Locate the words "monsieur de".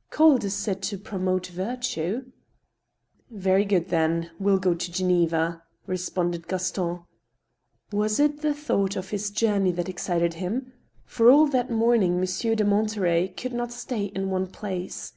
12.18-12.64